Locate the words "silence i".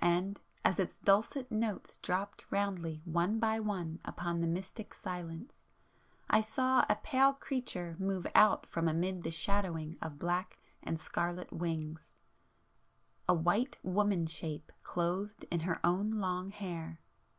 4.92-6.42